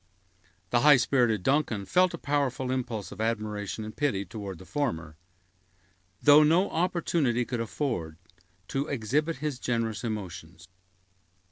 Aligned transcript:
The 0.71 0.79
high 0.79 0.97
spirited 0.97 1.43
Duncan 1.43 1.85
felt 1.85 2.15
a 2.15 2.17
powerful 2.17 2.71
impulse 2.71 3.11
of 3.11 3.21
admiration 3.21 3.83
and 3.83 3.95
pity 3.95 4.25
toward 4.25 4.57
the 4.57 4.65
former, 4.65 5.15
though 6.23 6.41
no 6.41 6.71
opportunity 6.71 7.45
could 7.45 7.61
offer 7.61 8.17
to 8.69 8.87
exhibit 8.87 9.35
his 9.35 9.59
generous 9.59 10.03
emotions. 10.03 10.67